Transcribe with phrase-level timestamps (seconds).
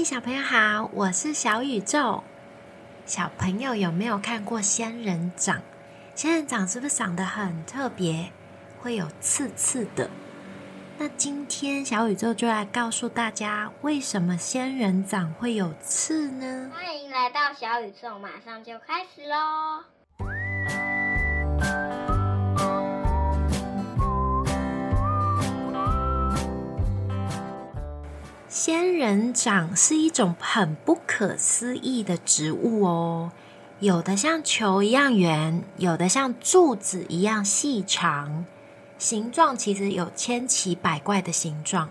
[0.00, 2.24] 嗨，小朋友好，我是小宇宙。
[3.04, 5.60] 小朋友有没有看过仙人掌？
[6.14, 8.32] 仙人掌是不是长得很特别，
[8.80, 10.08] 会有刺刺的？
[10.96, 16.70] 那今天小宇宙就来告诉大家，为什么仙人掌会有刺呢？
[16.72, 19.84] 欢迎来到小宇宙，马上就开始喽！
[29.00, 33.32] 仙人掌是一种很不可思议的植物哦，
[33.78, 38.44] 有的像球一样圆，有的像柱子一样细长，
[38.98, 41.88] 形状其实有千奇百怪的形状，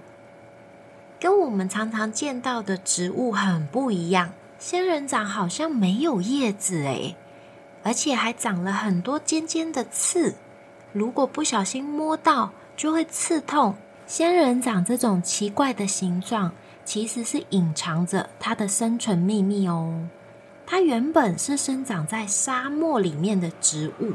[1.20, 4.30] 跟我们常常见到的植物很不一样。
[4.60, 7.16] 仙人掌好像没有叶子诶，
[7.82, 10.36] 而且还长了很多尖尖的刺，
[10.94, 13.76] 如果不小心摸到，就会刺痛。
[14.06, 16.52] 仙人掌这种奇怪的形状，
[16.90, 20.08] 其实是隐藏着它的生存秘密哦。
[20.66, 24.14] 它原本是生长在沙漠里面的植物，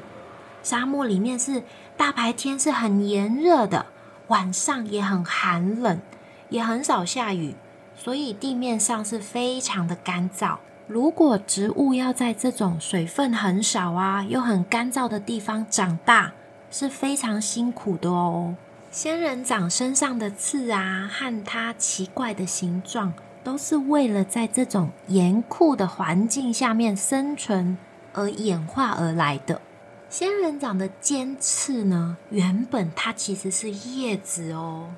[0.61, 1.63] 沙漠里面是
[1.97, 3.87] 大白天是很炎热的，
[4.27, 6.01] 晚上也很寒冷，
[6.49, 7.55] 也很少下雨，
[7.95, 10.57] 所以地面上是非常的干燥。
[10.89, 16.33] 如果植物要在这种水分很少啊，又很干燥的地方长大，
[16.73, 18.57] 是非常辛苦的哦。
[18.95, 27.77] 仙人掌身上的刺啊，和它奇怪的形状，都是为了在这种严酷的环境下面生存
[28.13, 29.61] 而演化而来的。
[30.09, 34.91] 仙人掌的尖刺呢，原本它其实是叶子哦。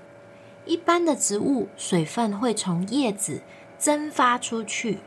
[0.67, 3.41] 一般的植物水分会从叶子
[3.79, 4.99] 蒸发出去，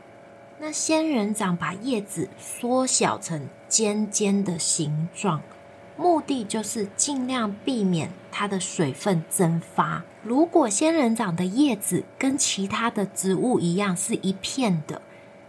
[0.58, 5.40] 那仙人掌把叶子缩小成尖尖的形状。
[6.00, 10.02] 目的就是尽量避免它的水分蒸发。
[10.22, 15.02] 如果仙人掌的叶子跟其他的植物一样是一片的，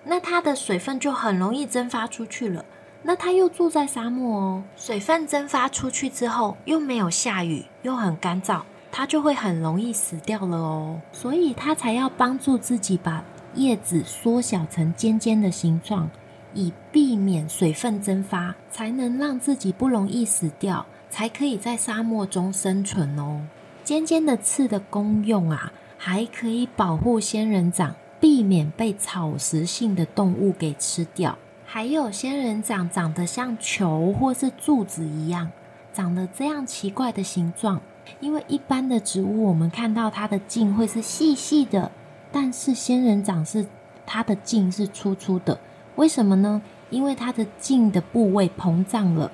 [0.04, 2.66] 那它的水分就很容易蒸发出去了。
[3.04, 11.00] 那它又住在沙漠哦，水分蒸发出去之后又没有下雨，又很干燥，它就会很容易死掉了哦。
[11.14, 13.24] 所以它才要帮助自己把
[13.56, 16.10] 叶子缩小成尖尖的形状。
[16.54, 23.42] 以避免水分蒸发，才能让自己不容易死掉，才可以在沙漠中生存哦。
[23.84, 31.38] 尖尖的刺的功用啊，还可以保护仙人掌，避免被草食性的动物给吃掉。
[31.66, 35.52] 还有仙人掌长得像球或是柱子一样，
[35.94, 37.82] 长得这样奇怪的形状。
[38.20, 41.92] 因为一般的植物，我们看到它的茎会是细细的，
[42.32, 43.66] 但是仙人掌是
[44.06, 45.58] 它的茎是粗粗的。
[45.96, 46.62] 为什么呢？
[46.90, 49.32] 因为它的茎的部位膨胀了，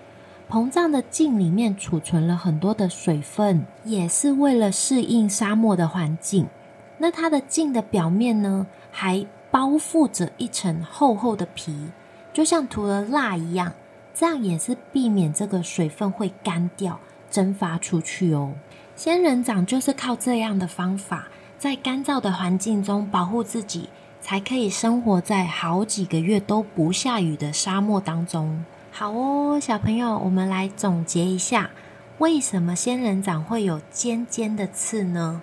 [0.50, 6.47] 膨胀的茎里面储存了很多的水分，也是为了适应沙漠的环境。
[7.00, 11.90] 那它的茎的表面呢，还包覆着一层厚厚的皮，
[12.34, 13.73] 就像涂了蜡一样，
[14.13, 17.00] 这样也是避免这个水分会干掉、
[17.31, 18.53] 蒸发出去哦。
[18.96, 23.90] 仙人掌就是靠这样的方法，在干燥的环境中保护自己。
[24.22, 28.66] 才可以生活在好几个月都不下雨的沙漠当中。
[28.91, 31.69] 好哦，小朋友，我们来总结一下，
[32.17, 35.41] 为什么仙人掌会有尖尖的刺呢？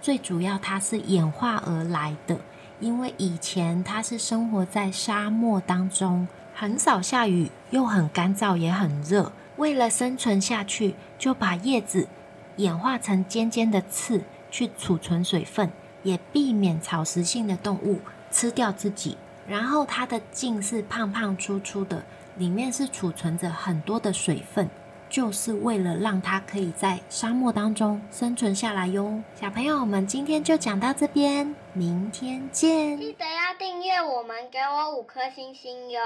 [0.00, 2.38] 最主要它是演化而来的，
[2.80, 9.32] 因为以前它是生活在沙漠当中，很少下雨，又很干燥，也很热。
[9.56, 12.08] 为了生存下去，就把叶子
[12.56, 15.70] 演化成尖尖的刺，去储存水分。
[16.02, 22.02] 也避免草食性的动物吃掉自己，然后它的茎是胖胖粗粗的，
[22.36, 24.68] 里面是储存着很多的水分，
[25.08, 29.22] 就是为了让它可以在沙漠当中生存下来哟。
[29.34, 32.96] 小朋友，我们今天就讲到这边，明天见！
[32.96, 36.00] 记得要订阅我们，给我五颗星星哟，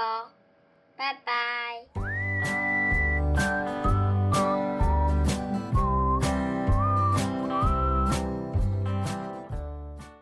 [0.95, 2.06] 拜拜。